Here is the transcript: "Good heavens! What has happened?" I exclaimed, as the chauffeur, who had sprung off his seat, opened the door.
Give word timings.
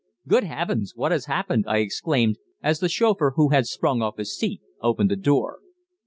"Good 0.27 0.45
heavens! 0.45 0.93
What 0.95 1.11
has 1.11 1.25
happened?" 1.27 1.65
I 1.67 1.77
exclaimed, 1.77 2.39
as 2.63 2.79
the 2.79 2.89
chauffeur, 2.89 3.33
who 3.35 3.49
had 3.49 3.67
sprung 3.67 4.01
off 4.01 4.17
his 4.17 4.35
seat, 4.35 4.59
opened 4.81 5.11
the 5.11 5.15
door. 5.15 5.59